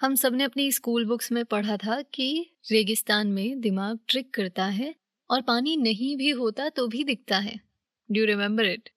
[0.00, 4.94] हम सबने अपनी स्कूल बुक्स में पढ़ा था कि रेगिस्तान में दिमाग ट्रिक करता है
[5.30, 7.60] और पानी नहीं भी होता तो भी दिखता है।
[8.10, 8.88] डू रिमेम्बर इट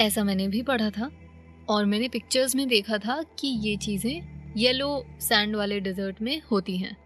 [0.00, 1.10] ऐसा मैंने भी पढ़ा था
[1.68, 6.76] और मैंने पिक्चर्स में देखा था कि ये चीज़ें येलो सैंड वाले डेजर्ट में होती
[6.76, 6.96] हैं।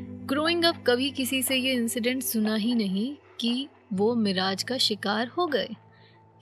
[0.00, 5.26] ग्रोइंग अप कभी किसी से ये इंसिडेंट सुना ही नहीं कि वो मिराज का शिकार
[5.26, 5.68] हो गए।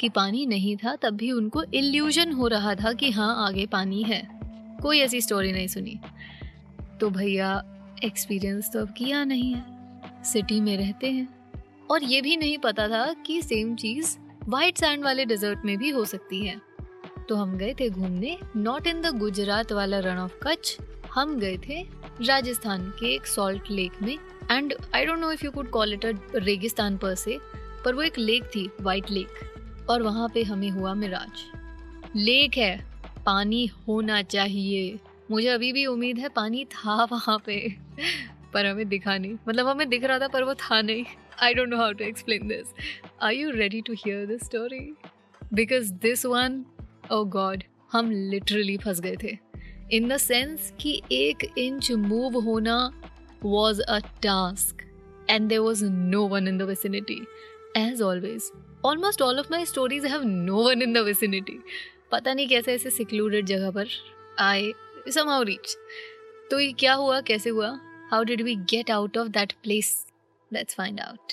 [0.00, 4.02] कि पानी नहीं था तब भी उनको इल्यूजन हो रहा था कि हाँ आगे पानी
[4.02, 4.42] है।
[4.82, 5.98] कोई ऐसी स्टोरी नहीं सुनी।
[7.02, 7.64] तो भैया
[8.04, 9.62] एक्सपीरियंस तो अब किया नहीं है।
[10.24, 11.28] सिटी में रहते हैं।
[11.90, 14.18] और ये भी नहीं पता था कि सेम चीज़
[14.48, 16.60] वाइट सैंड वाले डेजर्ट में भी हो सकती है।
[17.28, 20.78] तो हम गए थे घूमने। नॉट इन द गुजरात वाला रन ऑफ़ कच्छ।
[21.14, 21.82] हम गए थे
[22.22, 24.18] राजस्थान के एक सॉल्ट लेक में।
[24.50, 27.38] And I don't know if you could call it a रेगिस्तान पर से
[27.84, 29.28] पर वो एक लेक थी वाइट लेक
[29.90, 31.60] और वहाँ पे हमें हुआ मिराज
[32.16, 32.84] लेक है।
[33.26, 34.98] पानी होना चाहिए।
[35.30, 37.56] मुझे अभी भी उम्मीद है पानी था वहाँ पे,
[38.54, 41.04] पर हमें दिखा नहीं। मतलब हमें दिख रहा था, पर वो था नहीं।
[41.42, 42.74] I don't know how to explain this
[43.22, 44.80] are you ready to hear this story
[45.54, 46.64] because this one
[47.12, 49.36] oh god हम लिटरली फंस गए थे।
[49.92, 52.76] इन द सेंस कि एक इंच मूव होना
[53.44, 54.82] was a task
[55.30, 57.20] and there was no one in the vicinity
[57.76, 58.50] as always
[58.84, 61.58] almost all of my stories have no one in the vicinity
[62.12, 63.88] पता नहीं कैसे ऐसे सिक्लूडेड जगह पर
[65.06, 65.76] आए somehow रीच
[66.50, 67.20] तो ये क्या हुआ?
[67.20, 67.78] कैसे हुआ?
[68.10, 70.06] How did we get out of that place
[70.52, 71.32] let's find out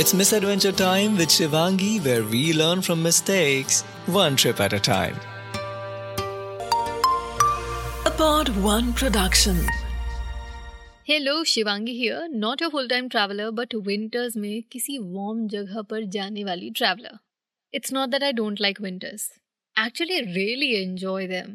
[0.00, 5.16] It's Misadventure Time with Shivangi, where we learn from mistakes, one trip at a time.
[8.06, 9.56] A Pod One production.
[11.08, 16.04] Hello Shivangi here not a full time traveller but winters में किसी warm जगह पर
[16.16, 17.18] जाने वाली traveller
[17.74, 19.30] it's not that I don't like winters
[19.78, 21.50] actually really enjoy them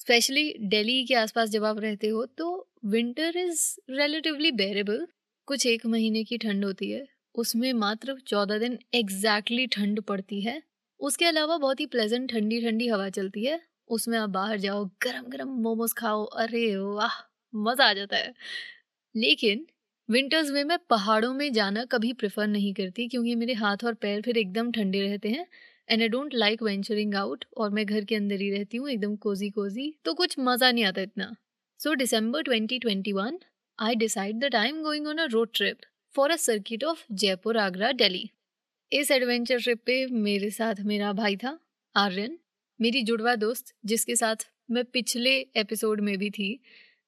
[0.00, 2.46] specially Delhi के आसपास जब आप रहते हो तो
[2.84, 5.06] विंटर इज़ रिलेटिवली बेरेबल
[5.48, 10.60] कुछ एक महीने की ठंड होती है, उसमें मात्र चौदह दिन एग्जैक्टली ठंड पड़ती है।
[11.00, 15.28] उसके अलावा बहुत ही प्लेजेंट ठंडी ठंडी हवा चलती है। उसमें आप बाहर जाओ गरम
[15.28, 17.20] गरम मोमोज खाओ, अरे वाह,
[17.54, 18.32] मज़ा आ जाता है।
[19.14, 19.66] लेकिन
[20.08, 24.22] विंटर्स में मैं पहाड़ों में जाना कभी प्रेफर नहीं करती, क्योंकि मेरे हाथ और पैर
[24.22, 25.46] फिर एकदम ठंडे रहते हैं।
[25.88, 29.16] And I don't like venturing out और मैं घर के अंदर ही रहती हूँ, एकदम
[29.16, 31.34] कोजी कोजी तो कुछ मज़ा नहीं आता इतना।
[31.80, 33.38] So December twenty twenty one
[33.78, 35.80] I decide that I am going on a road trip
[36.14, 38.28] for a circuit of Jaipur Agra Delhi
[38.92, 41.58] इस एडवेंचर ट्रिप पे मेरे साथ मेरा भाई था,
[41.94, 42.38] आर्यन,
[42.80, 46.48] मेरी जुड़वा दोस्त, जिसके साथ मैं पिछले एपिसोड में भी थी।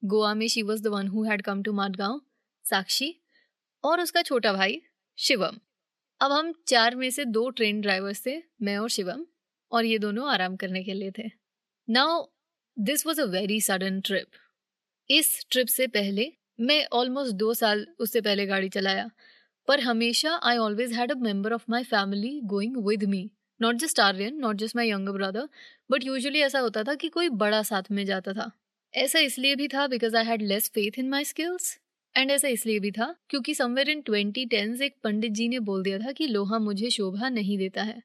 [0.03, 2.21] गोवा में she was the one who had come to Madgaon
[2.65, 3.15] Sakshi,
[3.85, 4.81] और उसका छोटा भाई,
[5.19, 5.59] शिवम।
[6.21, 9.25] अब हम चार में से दो ट्रेन ड्राइवर्स थे, मैं और शिवम,
[9.73, 11.31] और ये दोनों आराम करने के लिए थे।
[11.89, 12.25] Now
[12.77, 14.27] this was a very sudden trip
[15.11, 19.09] इस ट्रिप से पहले मैं ऑलमोस्ट दो साल उससे पहले गाड़ी चलाया,
[19.69, 24.01] पर हमेशा I always had a member of my family going with me not just
[24.01, 25.49] Aryan not just my younger brother
[25.91, 28.51] but usually ऐसा होता था कि कोई बड़ा साथ में जाता था।
[28.95, 31.79] ऐसा इसलिए भी था because I had less faith in my skills
[32.17, 35.83] and ऐसा इसलिए भी था, क्योंकि समवेयर इन ट्वेंटी टेंस एक पंडित जी ने बोल
[35.83, 38.03] दिया था कि लोहा मुझे शोभा नहीं देता है।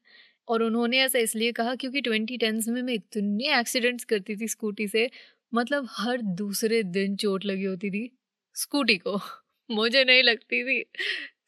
[0.48, 4.88] और उन्होंने ऐसा इसलिए कहा क्योंकि ट्वेंटी टेंस में मैं इतने एक्सीडेंट्स करती थी स्कूटी
[4.88, 5.10] से
[5.52, 8.10] मतलब हर दूसरे दिन चोट लगी होती थी
[8.56, 9.18] स्कूटी को।
[9.70, 10.84] मुझे नहीं लगती थी।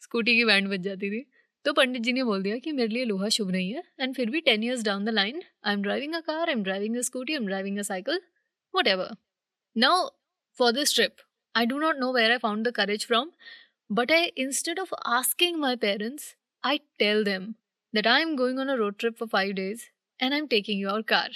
[0.01, 1.25] स्कूटी की बैंड बज जाती थी।
[1.65, 4.31] तो पंडित जी ने बोल दिया कि मेरे लिए लोहा शुभ नहीं है। एंड फिर
[4.31, 7.01] भी ten years down the line I am driving a car I am driving a
[7.01, 8.21] scooty I am driving a cycle
[8.87, 9.15] whatever
[9.77, 10.09] now
[10.59, 11.17] for this trip
[11.55, 13.31] I do not know where I found the courage from,
[13.91, 16.35] but I, instead of asking my parents,
[16.65, 17.55] I tell them
[17.95, 19.85] that I am going on a road trip for five days
[20.21, 21.29] and I'm taking your car.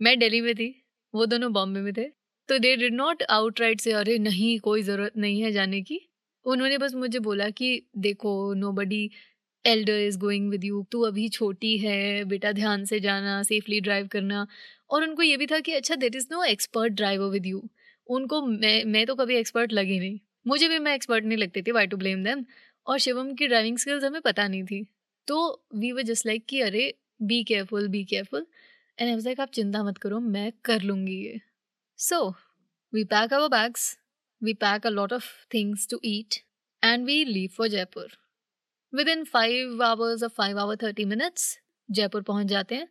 [0.00, 0.68] मैं दिल्ली में थी
[1.14, 2.04] वो दोनों बॉम्बे में थे
[2.48, 6.00] तो they did not outright से अरे नहीं कोई ज़रूरत नहीं है जाने की.
[6.46, 7.70] उन्होंने बस मुझे बोला कि
[8.06, 8.32] देखो
[8.80, 9.10] nobody
[9.64, 14.06] elder is going with you तू अभी छोटी है बेटा ध्यान से जाना सेफली ड्राइव
[14.12, 14.46] करना.
[14.90, 17.62] और उनको ये भी था कि अच्छा there is no expert driver with you
[18.12, 21.72] उनको मैं मैं तो कभी एक्सपर्ट लगी नहीं। मुझे भी मैं एक्सपर्ट नहीं लगती थी
[21.72, 22.44] वाई टू ब्लेम दैम
[22.86, 24.84] और शिवम की ड्राइविंग स्किल्स हमें पता नहीं थी।
[25.28, 26.92] तो वी वर जस्ट लाइक कि अरे
[27.22, 28.46] be careful be careful
[28.98, 31.40] and I like आप चिंता मत करो, मैं कर लूँगी ये।
[31.98, 32.28] So
[32.92, 33.96] we pack our bags
[34.42, 36.34] we pack a lot of things to eat
[36.82, 38.16] and we leave for Jaipur
[39.08, 42.88] within five hours और five hour thirty minutes Jaipur पहुँच जाते हैं।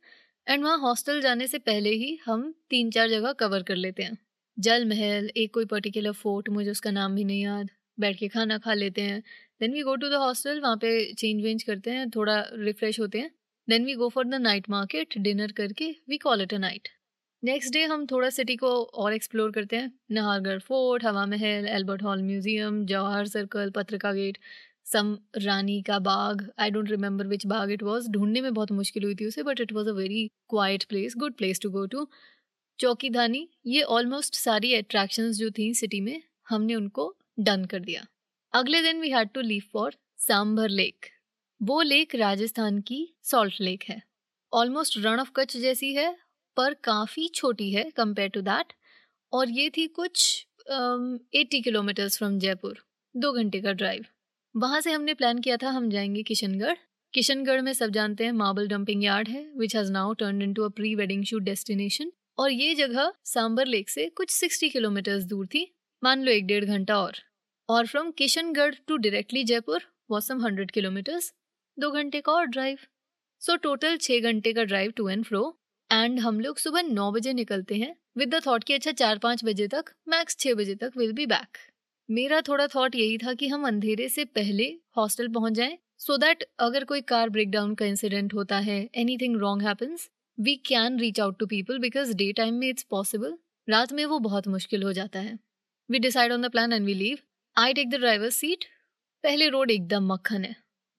[0.48, 4.18] एंड वहाँ हॉस्टल जाने से पहले ही हम तीन चार जगह कवर कर लेते हैं।
[4.58, 7.70] जल महल, एक कोई पर्टिकुलर फोर्ट मुझे उसका नाम भी नहीं याद।
[8.00, 9.22] बैठ के खाना खा लेते हैं।
[9.62, 13.20] Then we go to the hostel वहाँ पे चेंज वेंज करते हैं, थोड़ा रिफ्रेश होते
[13.20, 13.32] हैं।
[13.68, 16.88] Then we go for the night market dinner करके we call it a night
[17.44, 22.04] next day हम थोड़ा सिटी को और एक्सप्लोर करते हैं। Nahargarh fort Hawa Mahal Albert
[22.04, 24.38] hall museum Jawahar circle Patrika gate
[24.86, 29.04] some Rani ka Bagh I don't remember which bagh it was ढूँढने में बहुत मुश्किल
[29.04, 32.08] हुई थी उसे but it was a very quiet place good place to go to
[32.82, 37.04] Chokhi Dhani, ये almost सारी attractions जो थी सिटी में, हमने उनको
[37.40, 38.06] डन कर दिया।
[38.54, 41.06] अगले दिन we had to leave for Sambhar lake
[41.62, 44.02] वो लेक राजस्थान की सॉल्ट लेक है।
[44.54, 46.16] ऑलमोस्ट रण ऑफ़ कच्छ जैसी है,
[46.58, 48.74] पर काफ़ी छोटी है कंपेयर टू दैट
[49.34, 52.80] और ये थी कुछ एट्टी किलोमीटर्स फ्रॉम जयपुर,
[53.16, 54.06] दो घंटे का ड्राइव
[54.56, 56.78] वहाँ से हमने प्लान किया था हम जाएँगे किशनगढ़।
[57.14, 60.64] किशनगढ़ में सब जानते हैं मार्बल डंपिंग यार्ड है which has now turn in to
[60.64, 65.48] a pre wedding shoot destination और ये जगह सांबर लेक से कुछ सिक्सटी किलोमीटर्स दूर
[65.48, 65.68] थी,
[66.04, 67.18] मान लो एक डेढ़ घंटा और।
[67.70, 71.34] और from Kishangarh to directly Jaipur was hundred kilometers,
[71.78, 72.78] दो घंटे का और ड्राइव
[73.42, 75.44] सो टोटल छः घंटे का drive to and fro
[75.90, 79.44] and हम लोग सुबह नौ बजे निकलते हैं। विद द थॉट कि अच्छा चार पाँच
[79.46, 81.58] बजे तक मैक्स छः बजे तक विल बी बैक
[82.10, 84.66] मेरा थोड़ा थॉट यही था कि हम अंधेरे से पहले
[84.98, 88.80] हॉस्टल पहुँच जाएँ सो so दैट अगर कोई कार ब्रेकडाउन का इंसिडेंट होता है
[89.18, 90.10] anything wrong happens
[90.42, 93.38] we can reach out to people because day time में इट्स पॉसिबल
[93.70, 95.38] रात में वो बहुत मुश्किल हो जाता है।
[95.90, 97.18] We decide on the plan and we leave
[97.58, 98.66] I take the driver seat
[99.24, 100.56] पहले रोड एकदम मक्खन है।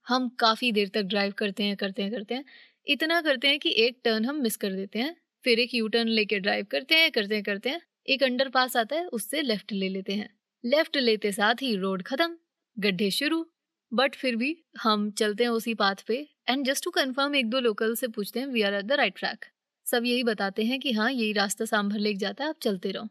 [0.06, 2.44] हम काफ़ी देर तक ड्राइव करते हैं करते हैं करते हैं।
[2.86, 6.08] इतना करते हैं कि एक टर्न हम मिस कर देते हैं। फिर एक यू टर्न
[6.08, 9.72] लेके ड्राइव करते हैं करते हैं करते हैं। एक अंडर पास आता है, उससे लेफ़्ट
[9.72, 10.28] ले लेते हैं।
[10.64, 12.36] लेफ़्ट लेते साथ ही रोड खत्म,
[12.78, 13.46] गड्ढे शुरू।
[13.92, 17.60] बट फिर भी हम चलते हैं उसी पाथ पे। एंड जस्ट टू कंफर्म एक दो
[17.60, 19.44] लोकल से पूछते हैं we are at the right track
[19.86, 23.08] सब यही बताते हैं कि हाँ यही रास्ता सांभर लेक जाता है, आप चलते रहो।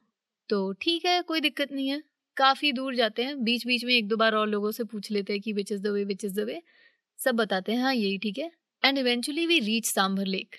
[0.50, 2.02] तो ठीक है, कोई दिक्कत नहीं है।
[2.38, 5.34] काफ़ी दूर जाते हैं बीच बीच में एक दो बार और लोगों से पूछ लेते
[5.34, 6.62] हैं कि which is the way which is the way
[7.20, 8.52] सब बताते हैं हाँ यही ठीक है।
[8.84, 10.56] And eventually we reach Sambhar lake.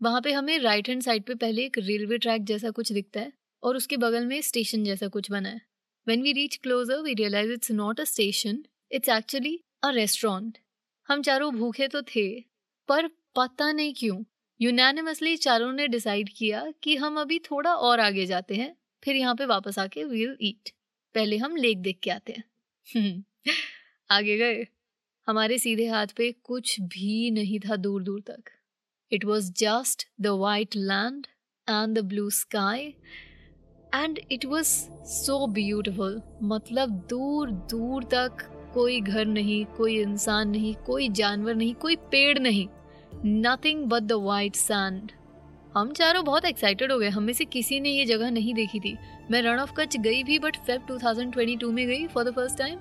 [0.00, 3.32] वहाँ पे हमें राइट हैंड साइड पे पहले एक रेलवे ट्रैक जैसा कुछ दिखता है
[3.62, 5.60] और उसके बगल में स्टेशन जैसा कुछ बना है।
[6.06, 10.58] When we reach closer we realise it's not a station it's actually a restaurant
[11.08, 12.28] हम चारों भूखे तो थे,
[12.88, 13.06] पर
[13.36, 14.22] पता नहीं क्यों
[14.60, 19.34] यूनानिमसली चारों ने डिसाइड किया कि हम अभी थोड़ा और आगे जाते हैं, फिर यहाँ
[19.34, 20.70] पे वापस आके वील ईट
[21.14, 23.24] पहले हम लेक देख के आते हैं।
[24.10, 24.66] आगे गए।
[25.28, 28.50] हमारे सीधे हाथ पे कुछ भी नहीं था दूर दूर तक।
[29.12, 31.26] It was just the white land
[31.68, 32.86] and the blue sky
[33.94, 34.68] and it was
[35.14, 41.74] so beautiful मतलब दूर दूर तक कोई घर नहीं, कोई इंसान नहीं, कोई जानवर नहीं,
[41.74, 42.66] कोई पेड़ नहीं।
[43.26, 45.12] Nothing but the white sand
[45.74, 48.96] हम चारों बहुत एक्साइटेड हो गए। हम से किसी ने ये जगह नहीं देखी थी।
[49.30, 52.78] मैं रण ऑफ़ कच्छ गई भी बट फेब 2022 में गई फॉर द फ़र्स्ट टाइम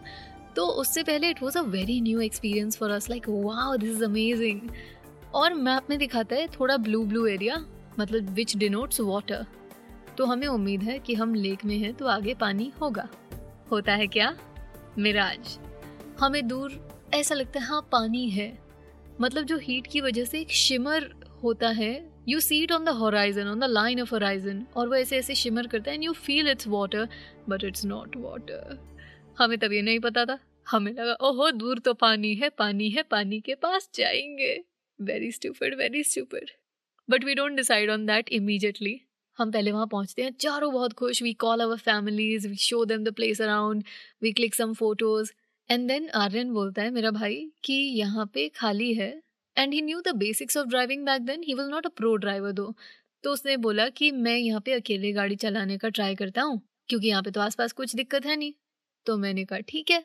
[0.56, 4.04] तो उससे पहले it was a very new experience for us like wow this is
[4.04, 4.62] amazing
[5.34, 7.66] और मैप में दिखाता है थोड़ा ब्लू ब्लू एरिया
[8.00, 9.46] मतलब विच डिनोट्स वाटर
[10.18, 13.08] तो हमें उम्मीद है कि हम लेक में हैं तो आगे पानी होगा।
[13.72, 14.36] होता है क्या?
[14.98, 15.58] मिराज।
[16.20, 16.72] हमें दूर,
[17.14, 18.48] ऐसा लगता है हाँ पानी है।
[19.22, 21.10] मतलब जो हीट की वजह से एक शिमर
[21.44, 21.94] होता है
[22.28, 25.36] you see it on the horizon on the line of horizon और वो ऐसे ऐसे
[25.36, 27.08] शिमर करता है and you feel it's water
[27.50, 28.80] but it's not water
[29.40, 33.04] हमें तब ये नहीं पता था। हमें लगा, ओहो, दूर तो पानी है पानी है,
[33.04, 34.64] पानी के पास जाएँगे।
[35.00, 36.50] Very stupid very stupid
[37.10, 39.00] but we don't decide on that immediately
[39.38, 43.04] हम पहले वहाँ पहुँचते हैं, चारों बहुत खुश we call our families we show them
[43.04, 43.84] the place around
[44.22, 45.32] we click some photos
[45.70, 49.10] and then Aryan बोलता है, मेरा भाई, कि यहाँ पे खाली है
[49.58, 52.52] and he knew the basics of driving back then he will not a pro driver
[52.54, 52.74] though
[53.24, 57.08] तो उसने बोला कि मैं यहाँ पे अकेले गाड़ी चलाने का ट्राई करता हूँ, क्योंकि
[57.08, 58.54] यहाँ पे तो आसपास कुछ दिक्कत है नहीं।
[59.06, 60.04] तो मैंने कहा, ठीक है,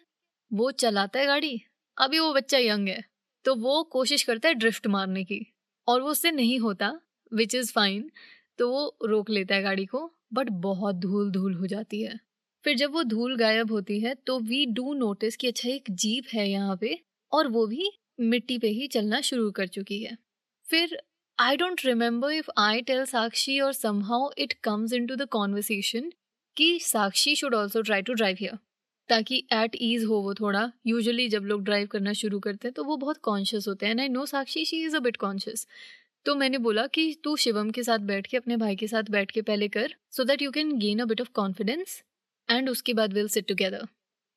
[0.50, 1.60] वो चलाता है गाड़ी,
[1.96, 3.02] अभी वो बच्चा यंग है
[3.44, 5.46] तो वो कोशिश करता है ड्रिफ्ट मारने की,
[5.88, 6.92] और वो उससे नहीं होता
[7.32, 8.10] विच इज़ फाइन
[8.58, 12.18] तो वो रोक लेता है गाड़ी को बट बहुत धूल धूल हो जाती है।
[12.64, 16.24] फिर जब वो धूल गायब होती है तो वी डू नोटिस कि अच्छा एक जीप
[16.34, 16.98] है यहाँ पे,
[17.32, 17.90] और वो भी
[18.20, 20.16] मिट्टी पे ही चलना शुरू कर चुकी है।
[20.66, 20.98] फिर
[21.38, 26.10] I don't remember if I tell Sakshi और somehow it comes in to the conversation
[26.56, 28.58] कि Sakshi should also try to drive here
[29.08, 32.84] ताकि एट ईज हो वो थोड़ा। यूजुअली जब लोग ड्राइव करना शुरू करते हैं तो
[32.84, 35.66] वो बहुत कॉन्शियस होते हैं and I know Sakshi she is a bit conscious
[36.26, 39.30] तो मैंने बोला कि तू शिवम के साथ बैठ के, अपने भाई के साथ बैठ
[39.30, 42.02] के पहले कर so that you can gain a bit of confidence
[42.50, 43.86] and उसके बाद विल सिट टुगेदर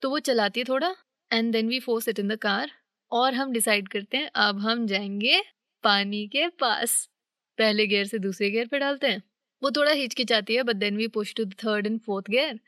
[0.01, 0.95] तो वो चलाती है थोड़ा
[1.31, 2.71] and then we four sit in the car
[3.11, 5.41] और हम डिसाइड करते हैं, अब हम जाएँगे
[5.83, 7.09] पानी के पास.
[7.57, 9.21] पहले गेयर से दूसरे गेयर पे डालते हैं.
[9.61, 12.59] वो थोड़ा हिचकिचाती है but then we push to third and fourth gear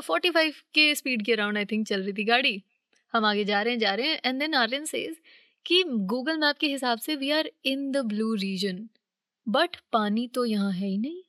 [0.00, 2.62] forty five के स्पीड के अराउंड आई थिंक चल रही थी गाड़ी.
[3.14, 5.16] हम आगे जा रहे हैं, जा रहे हैं एंड देन आर्यन सेज
[5.66, 8.88] कि गूगल मैप के हिसाब से we are in the blue region
[9.46, 11.22] but पानी तो यहाँ है ही नहीं.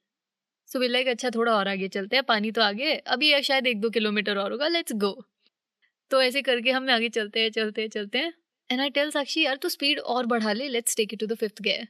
[0.70, 3.80] सो वी लाइक अच्छा थोड़ा और आगे चलते हैं, पानी तो आगे अभी शायद एक
[3.82, 5.26] दो किलोमीटर और होगा लेट्स गो
[6.12, 8.34] तो ऐसे करके हम आगे चलते हैं चलते हैं चलते हैं।
[8.70, 11.36] एंड आई टेल साक्षी, यार तो स्पीड और बढ़ा ले let's take it to the
[11.36, 11.88] fifth gear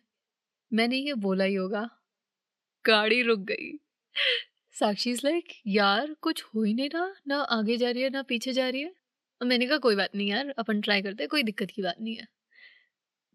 [0.73, 1.89] मैंने ये बोला ही होगा।
[2.85, 3.71] गाड़ी रुक गई।
[4.71, 8.21] साक्षी इज़ लाइक यार, कुछ हो ही नहीं रहा, ना आगे जा रही है, ना
[8.21, 8.95] पीछे जा रही है.
[9.41, 12.15] और मैंने कहा, कोई बात नहीं यार, अपन ट्राई करते कोई दिक्कत की बात नहीं
[12.15, 12.27] है।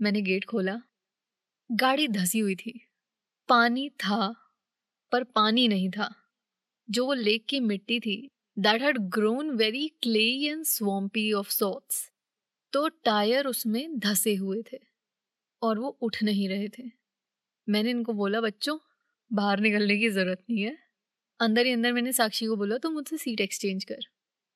[0.03, 0.81] मैंने गेट खोला।
[1.73, 2.89] गाड़ी धसी हुई थी।
[3.49, 4.44] पानी था।
[5.15, 6.09] पर पानी नहीं था।
[6.89, 8.17] जो वो लेक की मिट्टी थी
[8.57, 12.11] that had grown very clay and swampy of sorts
[12.73, 14.79] तो टायर उसमें धसे हुए थे
[15.63, 16.83] और वो उठ नहीं रहे थे।
[17.69, 18.77] मैंने इनको बोला, बच्चों,
[19.31, 20.77] बाहर निकलने की ज़रूरत नहीं है।
[21.41, 24.07] अंदर ही अंदर मैंने साक्षी को बोला तो मुझसे सीट एक्सचेंज कर।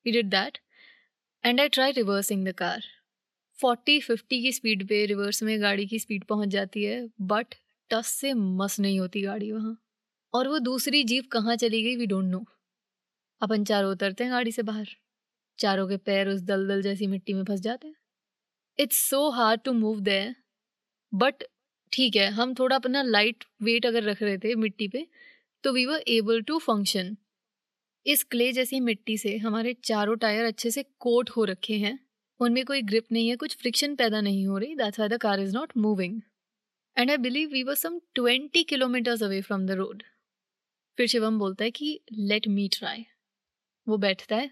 [0.07, 0.59] We did that
[1.45, 2.83] and I try reversing the car
[3.59, 7.55] forty fifty की स्पीड पे रिवर्स में गाड़ी की स्पीड पहुँच जाती है बट
[7.91, 9.77] टस से मस नहीं होती गाड़ी वहाँ।
[10.35, 12.45] और वो दूसरी जीप कहाँ चली गई वी डोंट नो
[13.41, 14.89] अपन चारों उतरते हैं गाड़ी से बाहर।
[15.59, 17.95] चारों के पैर उस दलदल जैसी मिट्टी में फंस जाते हैं।
[18.79, 20.35] It's so hard to move there
[21.13, 21.45] but
[21.93, 25.07] ठीक है, हम थोड़ा अपना लाइट वेट अगर रख रहे थे मिट्टी पे
[25.65, 27.17] तो we were able to function
[28.07, 31.99] इस क्ले जैसी मिट्टी से हमारे चारों टायर अच्छे से कोट हो रखे हैं।
[32.41, 35.41] उनमें कोई ग्रिप नहीं है, कुछ फ्रिक्शन पैदा नहीं हो रही that's why the car
[35.41, 36.21] is not moving
[36.97, 40.03] and I believe we were some twenty kilometers away from the road
[40.99, 43.05] फिर शिवम बोलता है कि लेट मी ट्राई
[43.89, 44.51] वो बैठता है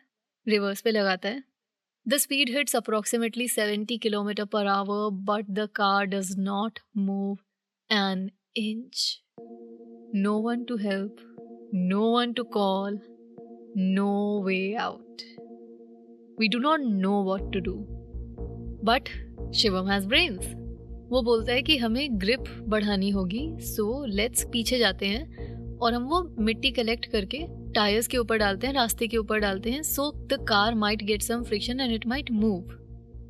[0.48, 1.44] रिवर्स पे लगाता है।
[2.08, 7.38] The speed hits approximately seventy kilometer per hour but the car does not move
[7.92, 9.22] an inch
[10.14, 11.16] no one to help
[11.74, 13.00] no one to call
[13.76, 15.22] no way out
[16.40, 17.86] we do not know what to do
[18.84, 19.08] but
[19.54, 20.46] Shivam has brains
[21.10, 25.94] वो बोलता है कि हमें grip बढ़ानी होगी सो so let's पीछे जाते हैं। और
[25.94, 29.82] हम वो मिट्टी कलेक्ट करके टायर्स के ऊपर डालते हैं रास्ते के ऊपर डालते हैं
[29.82, 32.76] so the car might get some friction and it might move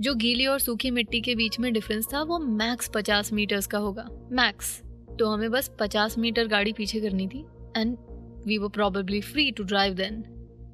[0.00, 3.78] जो गीली और सूखी मिट्टी के बीच में डिफरेंस था वो मैक्स पचास मीटर्स का
[3.78, 4.80] होगा। मैक्स
[5.18, 7.44] तो हमें बस पचास मीटर गाड़ी पीछे करनी थी
[7.76, 7.96] एंड
[8.46, 10.22] वी वो probably free to drive then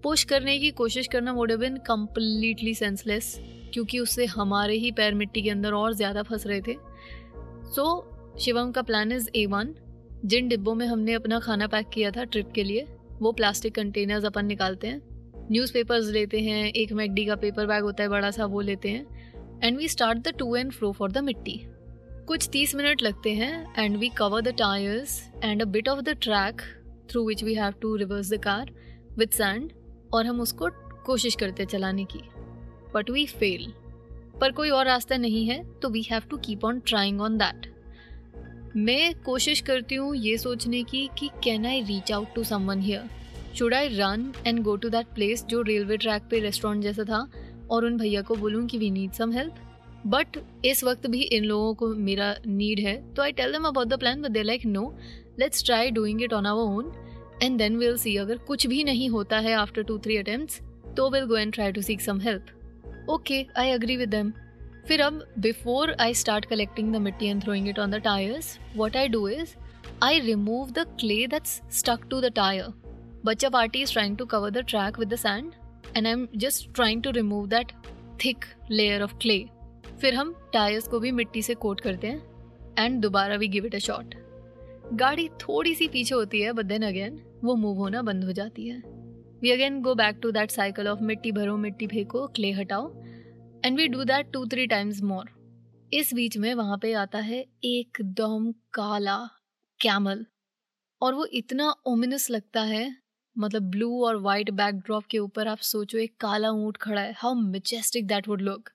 [0.02, 3.37] push करने की कोशिश करना वुड बिन कम्प्लीटली सेंसलेस
[3.73, 6.76] क्योंकि उससे हमारे ही पैर मिट्टी के अंदर और ज़्यादा फंस रहे थे।
[7.75, 9.75] सो so, शिवम का प्लान इज़ ए वन
[10.25, 12.87] जिन डिब्बों में हमने अपना खाना पैक किया था ट्रिप के लिए,
[13.21, 15.00] वो प्लास्टिक कंटेनर्स अपन निकालते हैं।
[15.50, 19.61] न्यूज़पेपर्स लेते हैं, एक मैकडी का पेपर बैग होता है बड़ा सा, वो लेते हैं।
[19.64, 21.61] And we start the to and fro for the मिट्टी।
[22.26, 26.17] कुछ तीस मिनट लगते हैं and we cover the tyres and a bit of the
[26.23, 26.61] track
[27.11, 28.71] through which we have to reverse the car
[29.19, 29.71] with sand
[30.14, 30.69] और हम उसको
[31.07, 32.21] कोशिश करते चलाने की।
[32.95, 33.73] बट वी फेल
[34.41, 37.72] पर कोई और रास्ता नहीं है तो we have to keep on trying on that
[38.76, 43.09] मैं कोशिश करती हूँ ये सोचने की कि can I reach out to someone here
[43.55, 47.26] should I run and go to that place जो रेलवे ट्रैक पे रेस्टोरेंट जैसा था
[47.71, 49.55] और उन भैया को बोलूँ कि we need some help
[50.07, 53.88] but इस वक्त भी इन लोगों को मेरा नीड है तो I tell them about
[53.88, 54.93] the plan but they like no
[55.41, 56.93] let's try doing it on our own
[57.43, 60.61] and then we'll see अगर कुछ भी नहीं होता है आफ्टर टू थ्री अटेम्प्ट्स
[60.97, 64.33] तो we'll go and try to seek some help okay I agree with them
[64.88, 68.96] फिर अब before I start collecting the mitti and throwing it on the tyres what
[68.96, 69.54] I do is
[70.02, 72.72] I remove the clay that's stuck to the tyre
[73.24, 75.52] bachcha party is trying to cover the track with the sand
[75.96, 77.72] and I am just trying to remove that
[78.24, 79.44] thick layer of clay
[80.00, 82.32] फिर हम tyres को भी मिट्टी से coat करते हैं
[82.78, 84.14] and दोबारा we give it a shot
[84.92, 88.66] गाड़ी थोड़ी सी पीछे होती है बट देन अगेन वो मूव होना बंद हो जाती
[88.68, 88.82] है.
[89.42, 93.01] We again go back to that cycle of मिट्टी भरो, मिट्टी फेंको क्ले हटाओ
[93.64, 95.28] and we do that two three times more
[95.95, 99.16] इस बीच में वहाँ पे आता है एकदम काला
[99.81, 100.25] कैमल
[101.02, 102.97] और वो इतना ओमिनस लगता है
[103.37, 107.35] मतलब ब्लू और वाइट बैकड्रॉप के ऊपर आप सोचो एक काला ऊँट खड़ा है how
[107.35, 108.71] majestic that would look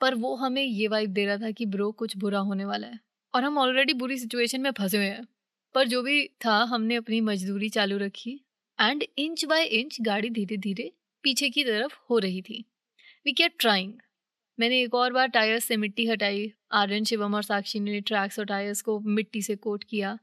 [0.00, 2.98] पर वो हमें ये वाइब दे रहा था कि ब्रो कुछ बुरा होने वाला है।
[3.34, 5.26] और हम ऑलरेडी बुरी सिचुएशन में फंसे हुए हैं।
[5.74, 8.40] पर जो भी था, हमने अपनी मजदूरी चालू रखी
[8.78, 10.90] एंड इंच बाय इंच गाड़ी धीरे धीरे
[11.24, 12.64] पीछे की तरफ़ हो रही थी।
[13.24, 13.92] वी केयर ट्राइंग
[14.60, 18.44] मैंने एक और बार टायर्स से मिट्टी हटाई। आर्यन, शिवम और साक्षी ने ट्रैक्स और
[18.46, 20.18] टायर्स को मिट्टी से कोट किया।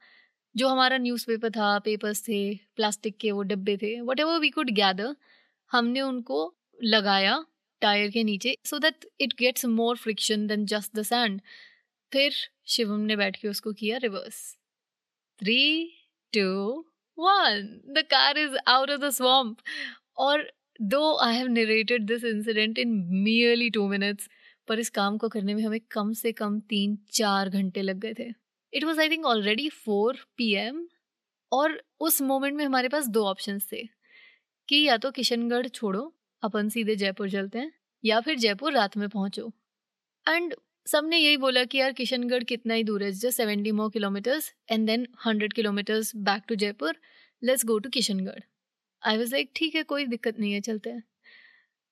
[0.56, 2.40] जो हमारा न्यूज़पेपर था पेपर्स थे
[2.76, 5.16] प्लास्टिक के वो डब्बे थे whatever we could gather
[5.72, 6.40] हमने उनको
[6.84, 7.44] लगाया
[7.82, 11.42] टायर के नीचे so that it gets more friction then just the sand
[12.12, 12.34] फिर
[12.68, 14.42] शिवम ने बैठ के उसको किया reverse
[15.40, 15.62] three
[16.34, 16.50] two
[17.18, 19.58] one the car is out of the swamp
[20.18, 22.90] और though I have narrated this incident in
[23.24, 24.30] merely two minutes
[24.68, 28.14] पर इस काम को करने में हमें कम से कम तीन चार घंटे लग गए
[28.14, 28.28] थे।
[28.74, 30.86] It was I think already four p m
[31.52, 33.82] और उस मोमेंट में हमारे पास दो ऑप्शन थे
[34.70, 37.72] कि या तो किशनगढ़ छोड़ो, अपन सीधे जयपुर चलते हैं,
[38.04, 39.52] या फिर जयपुर रात में पहुंचो।
[40.26, 40.54] एंड
[40.88, 44.86] सबने यही बोला कि यार किशनगढ़ कितना ही दूर है just seventy more kilometers and
[44.88, 46.96] then hundred kilometers back to Jaipur
[47.42, 48.40] let's go to Kishangarh.
[49.04, 51.04] I was like ठीक है, कोई दिक्कत नहीं है, चलते हैं.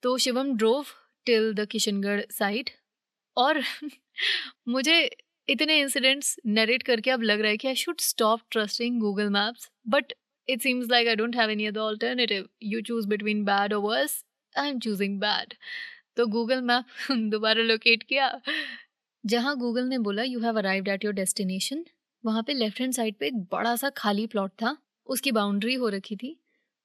[0.04, 0.86] तो Shivam drove
[1.26, 2.70] till the Kishangarh side
[3.38, 3.62] और
[4.68, 4.98] मुझे
[5.48, 9.70] इतने इंसिडेंट्स नरेट करके अब लग रहा है कि I should stop trusting Google maps
[9.88, 10.14] but
[10.48, 14.24] it seems like I don't have any other other you choose between bad और worse
[14.56, 15.54] I am choosing bad
[16.18, 16.86] तो गूगल मैप
[17.32, 18.30] दोबारा लोकेट किया।
[19.24, 21.86] जहाँ गूगल ने बोला you have arrived at your destination
[22.24, 25.90] वहाँ पे left hand side पे एक बड़ा सा खाली प्लॉट था। उसकी बाउंड्री हो
[25.90, 26.36] रखी थी।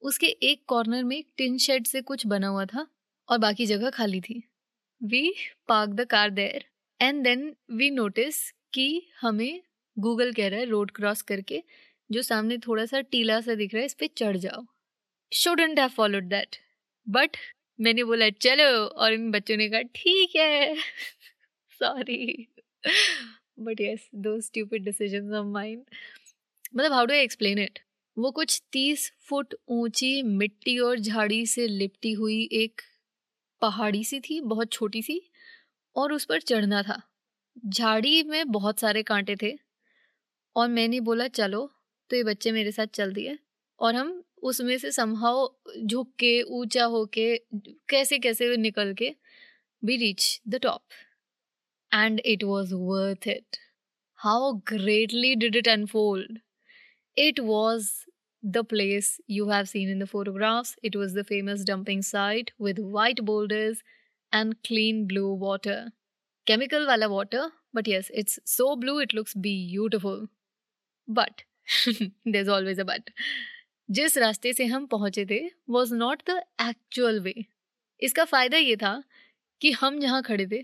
[0.02, 2.86] उसके एक कॉर्नर में टिन शेड से कुछ बना हुआ था
[3.28, 4.42] और बाकी जगह खाली थी।
[5.00, 5.32] We
[5.68, 6.64] park the car there
[7.00, 9.60] and then we notice कि हमें
[9.96, 11.62] गूगल कह रहा है रोड क्रॉस करके,
[12.10, 14.64] जो सामने थोड़ा सा टीला सा दिख रहा है, इस पर चढ़ जाओ।
[15.32, 16.56] Shouldn't have followed that
[17.06, 17.36] but
[17.78, 20.74] मैंने बोला, चलो। और इन बच्चों ने कहा, ठीक है।
[21.80, 22.48] सॉरी
[23.60, 25.84] बट यस दो स्टूपिड डिसीज़न ऑफ़ माइंड
[26.76, 27.78] मतलब how do I explain it
[28.16, 32.80] वो कुछ तीस फुट ऊँची मिट्टी और झाड़ी से लिपटी हुई एक
[33.62, 35.20] पहाड़ी सी थी, बहुत छोटी सी,
[35.96, 37.00] और उस पर चढ़ना था।
[37.56, 39.52] झाड़ी में बहुत सारे कांटे थे,
[40.56, 41.70] और मैंने बोला, चलो
[42.10, 43.38] तो ये बच्चे मेरे साथ चल दिए,
[43.80, 45.48] और हम उसमें से संभाव
[45.84, 47.36] झुक के, ऊँचा होके,
[47.88, 49.14] कैसे कैसे निकल के
[49.82, 50.82] we reach the top
[51.92, 53.56] and it was worth it
[54.18, 56.38] how greatly did it unfold
[57.26, 57.90] it was
[58.42, 60.76] the place you have seen in the photographs.
[60.82, 63.82] It was the famous dumping site with white boulders
[64.32, 65.92] and clean blue water.
[66.46, 70.28] Chemical wala water, but yes, it's so blue it looks beautiful.
[71.08, 71.44] But
[72.24, 73.10] there's always a but.
[73.88, 75.38] जिस रास्ते से हम पहुँचे थे
[75.70, 77.34] was not the actual way
[78.00, 78.92] इसका फ़ायदा ये था
[79.60, 80.62] कि हम जहाँ खड़े थे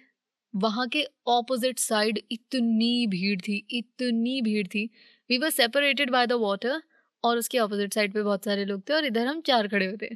[0.56, 4.84] वहाँ के ऑपोजिट साइड इतनी भीड़ थी, इतनी भीड़ थी।
[5.30, 6.82] We were separated by the water
[7.24, 10.14] और उसके ऑपोजिट साइड पे बहुत सारे लोग थे और इधर हम चार खड़े थे।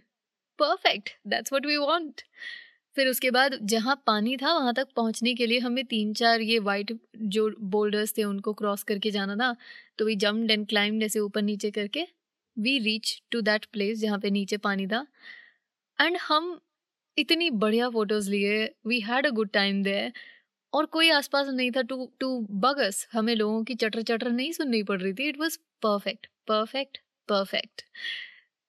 [0.59, 2.22] Perfect that's what we want
[2.96, 6.59] फिर उसके बाद जहाँ पानी था, वहाँ तक पहुँचने के लिए हमें तीन चार ये
[6.61, 9.55] वाइट जो बोल्डर्स थे उनको क्रॉस करके जाना था।
[9.98, 12.07] तो वी जम्प एंड क्लाइम ऐसे ऊपर नीचे करके
[12.57, 15.07] we reach to that place जहाँ पे नीचे पानी था।
[15.98, 16.59] एंड हम
[17.18, 20.11] इतनी बढ़िया फ़ोटोज़ लिए we had a good time दे
[20.73, 22.29] और कोई आसपास नहीं था टू टू
[22.61, 25.29] बगस हमें लोगों की चटर चटर नहीं सुननी पड़ रही थी.
[25.29, 27.83] It was perfect perfect perfect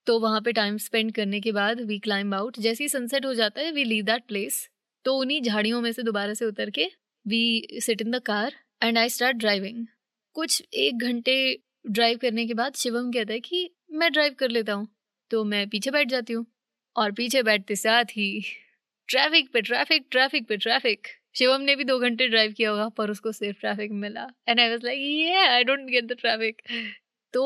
[0.07, 3.33] तो वहाँ पे टाइम स्पेंड करने के बाद वी क्लाइंब आउट जैसे ही सनसेट हो
[3.33, 4.67] जाता है वी लीव दैट प्लेस
[5.05, 6.85] तो उन्हीं झाड़ियों में से दोबारा से उतर के
[7.25, 9.85] we sit in the car and I start driving
[10.35, 11.35] कुछ एक घंटे
[11.89, 14.87] ड्राइव करने के बाद शिवम कहता है कि मैं ड्राइव कर लेता हूँ.
[15.31, 16.45] तो मैं पीछे बैठ जाती हूँ।
[16.95, 18.43] और पीछे बैठते साथ ही,
[19.09, 23.11] ट्रैफ़िक पे ट्रैफ़िक ट्रैफ़िक पे ट्रैफ़िक। शिवम ने भी दो घंटे ड्राइव किया होगा, पर
[23.11, 26.61] उसको सिर्फ़ ट्रैफ़िक मिला। एंड आई वाज लाइक ये I don't get the traffic
[27.33, 27.43] तो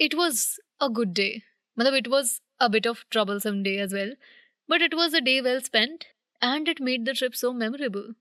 [0.00, 0.44] it was
[0.82, 1.30] a good day
[1.76, 4.16] मतलब it was a bit of troublesome day as well
[4.68, 6.04] but it was a day well spent
[6.42, 8.14] and it made the trip so memorable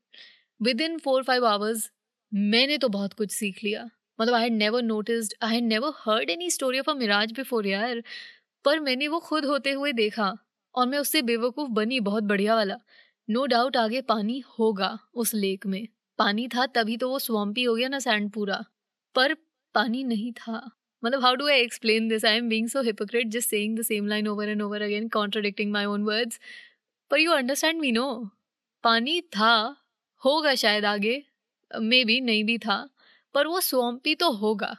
[0.81, 1.89] within four five hours
[2.31, 3.89] मैंने तो बहुत कुछ सीख लिया।
[4.19, 7.67] मतलब I had never noticed I had never heard any story of a mirage before
[7.67, 8.01] यार।
[8.65, 10.35] पर मैंने वो खुद होते हुए देखा।
[10.77, 12.77] और मैं उससे बेवकूफ़ बनी बहुत बढ़िया वाला।
[13.29, 15.87] नो डाउट आगे पानी होगा उस लेक में।
[16.17, 18.65] पानी था तभी तो वो स्वाम्पी हो गया ना सैंड पूरा।
[19.15, 19.33] पर
[19.75, 20.71] पानी नहीं था।
[21.05, 24.07] मतलब how do I explain this I am being so hypocrite just saying the same
[24.07, 26.39] line over and over again contradicting my own words
[27.11, 28.29] पर यू अंडरस्टैंड मी नो
[28.83, 29.77] पानी था,
[30.25, 31.23] होगा शायद आगे।
[31.81, 32.89] मे बी नहीं भी था।
[33.33, 34.75] पर वो स्वम्पी तो होगा।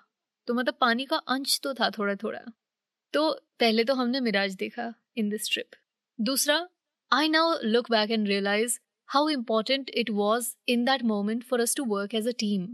[0.46, 2.40] तो मतलब पानी का अंश तो था थोड़ा थोड़ा
[3.12, 5.70] तो पहले तो हमने मिराज देखा इन दिस ट्रिप
[6.18, 6.54] दूसरा
[7.12, 8.78] I now look back and realize
[9.08, 12.66] how important it was in that moment for us to work as a team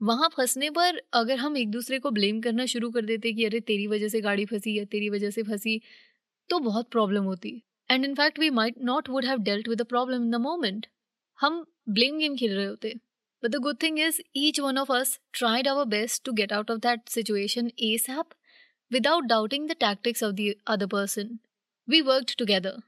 [0.00, 3.60] वहाँ फंसने पर अगर हम एक दूसरे को ब्लेम करना शुरू कर देते कि अरे
[3.60, 5.80] तेरी वजह से गाड़ी फंसी या तेरी वजह से फंसी
[6.50, 10.30] तो बहुत प्रॉब्लम होती। And in fact we might not would have dealt with problem in
[10.30, 10.86] the moment
[11.38, 12.94] हम ब्लेम गेम खेल रहे होते।
[13.42, 16.70] But the good thing is each one of us tried tried best to get out
[16.70, 18.36] of that situation situation ASAP
[18.90, 21.36] without doubting the tactics of the other person.
[21.88, 22.82] We worked together.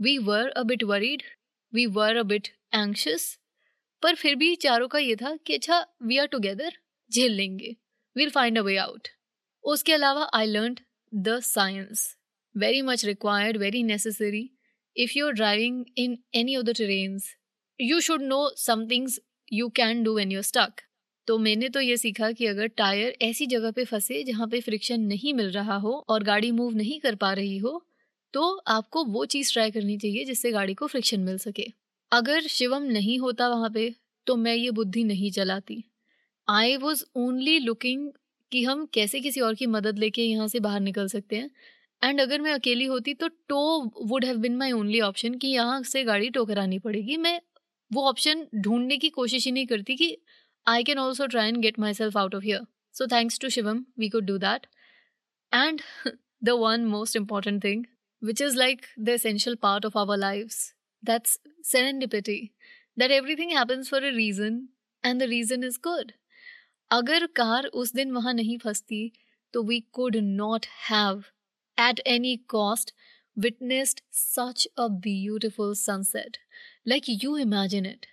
[0.00, 1.24] We were a bit worried.
[1.72, 3.24] We were a bit anxious.
[4.02, 6.72] पर फिर भी चारों का ये था कि अच्छा we are together
[7.10, 7.74] झेल लेंगे
[8.16, 9.08] we'll find a way out
[9.64, 10.76] उसके अलावा I learn
[11.12, 12.04] the science
[12.54, 14.48] very much required very necessary
[14.96, 17.34] if you are driving in any of the terrains
[17.80, 20.80] you should know some things you can do when you're stuck.
[21.28, 25.00] तो मैंने तो ये सीखा कि अगर tyre ऐसी जगह पे फंसे जहाँ पे फ्रिक्शन
[25.00, 27.72] नहीं मिल रहा हो और गाड़ी मूव नहीं कर पा रही हो
[28.34, 31.66] तो आपको वो चीज़ ट्राई करनी चाहिए जिससे गाड़ी को फ्रिक्शन मिल सके
[32.12, 33.94] अगर शिवम नहीं होता वहाँ पे
[34.26, 35.84] तो मैं ये बुद्धि नहीं चलाती
[36.48, 38.10] आई वॉज़ ओनली लुकिंग
[38.52, 41.50] कि हम कैसे किसी और की मदद लेके यहाँ से बाहर निकल सकते हैं
[42.02, 43.60] एंड अगर मैं अकेली होती तो to
[44.06, 47.40] would have been my only option कि यहाँ से गाड़ी टो करानी पड़ेगी मैं
[47.90, 50.16] वो ऑप्शन ढूँढने की कोशिश ही नहीं करती कि
[50.66, 52.64] I can also try and get myself out of here.
[52.94, 54.66] So thanks to Shivam we could do that.
[55.52, 55.80] And
[56.44, 57.84] the one most important thing,
[58.21, 62.51] which is like the essential part of our lives, that's serendipity.
[62.97, 64.69] That everything happens for a reason,
[65.03, 66.13] and the reason is good.
[66.91, 69.01] अगर car उस दिन वहां नहीं फंसती
[69.53, 71.23] तो we could not have
[71.77, 72.93] at any cost
[73.37, 76.37] witnessed such a beautiful sunset.
[76.85, 78.05] Like you imagine it.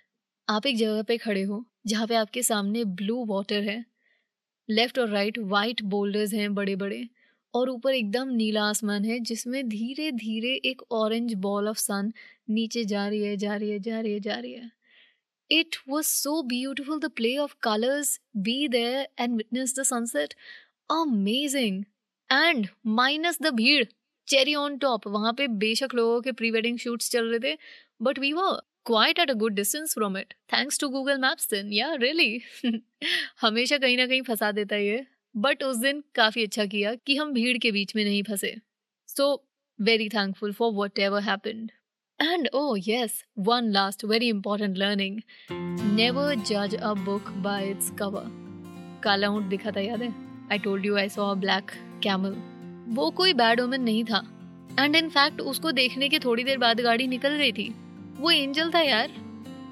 [0.49, 3.83] आप एक जगह पे खड़े हो जहाँ पे आपके सामने ब्लू वाटर है
[4.69, 7.07] लेफ्ट और राइट वाइट बोल्डर्स हैं बड़े बड़े
[7.56, 12.12] और ऊपर एकदम नीला आसमान है, जिसमें धीरे धीरे एक ऑरेंज बॉल ऑफ़ सन
[12.50, 14.70] नीचे जा रही है, जा रही है, जा रही है, जा रही है।
[15.50, 20.34] It was so beautiful the play of colours be there and witness the sunset
[20.92, 21.84] amazing
[22.30, 22.66] and
[22.96, 23.84] minus the भीड़
[24.28, 27.56] चेरी ऑन टॉप वहाँ पे बेशक लोगों के प्री वेडिंग शूट्स चल रहे थे
[28.02, 31.92] but we were quite at a good distance from it thanks to Google Maps या
[32.02, 32.40] रियली
[33.42, 37.16] हमेशा कहीं ना कहीं फंसा देता है ये। बट उस दिन काफ़ी अच्छा किया कि
[37.16, 38.56] हम भीड़ के बीच में नहीं फंसे।
[39.08, 39.48] So
[39.80, 41.70] very thankful for whatever happened
[42.22, 43.10] And oh, yes,
[43.48, 45.14] one last very important learning.
[45.98, 48.22] Never judge a book by its cover.
[49.04, 50.14] काला ऊँट दिखा था याद है?
[50.52, 51.70] I told you I saw black
[52.02, 52.30] camel
[52.94, 54.18] वो कोई बैड ओमन नहीं था।
[54.80, 57.74] एंड इन फैक्ट उसको देखने के थोड़ी देर बाद गाड़ी निकल गई थी।
[58.18, 59.12] वो एंजल था यार।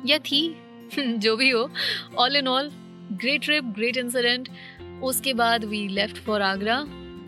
[0.06, 0.56] या थी?
[1.18, 1.70] जो भी हो।
[2.18, 2.70] All in all
[3.12, 4.48] great trip great incident
[5.04, 6.76] उसके बाद we left for Agra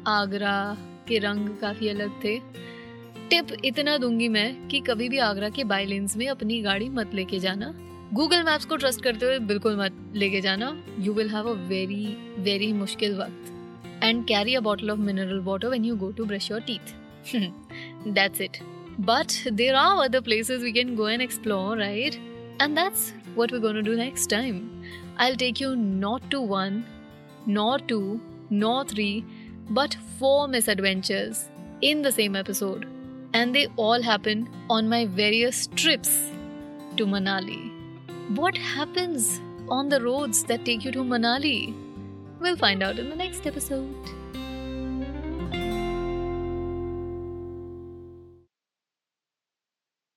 [0.07, 0.57] Agra
[1.09, 2.39] के रंग काफ़ी अलग थे।
[3.31, 7.15] टिप इतना दूँगी मैं कि कभी भी आगरा के बाई लेन्स में अपनी गाड़ी मत
[7.15, 7.73] लेके जाना।
[8.15, 12.05] गूगल मैप्स को ट्रस्ट करते हुए बिल्कुल मत लेके जाना। You will have a very
[12.39, 13.53] very मुश्किल वक्त।
[14.05, 16.95] And carry a bottle of mineral water when you go to brush your teeth
[18.09, 18.59] that's it
[18.99, 22.15] But there are other places we can go and explore, right?
[22.59, 24.61] And that's what we're going to do next time.
[25.19, 26.79] I'll take you not to one,
[27.47, 29.25] nor two, nor three,
[29.71, 31.49] but four misadventures
[31.81, 32.87] in the same episode.
[33.33, 36.31] And they all happen on my various trips
[36.97, 37.73] to Manali.
[38.35, 41.75] What happens on the roads that take you to Manali?
[42.41, 43.95] We'll find out in the next episode.